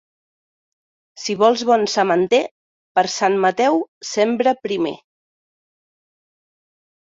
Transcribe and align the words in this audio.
Si 1.23 1.35
vols 1.41 1.63
bon 1.69 1.83
sementer, 1.95 2.39
per 2.99 3.03
Sant 3.17 3.37
Mateu 3.45 3.77
sembra 4.13 4.55
primer. 4.69 4.95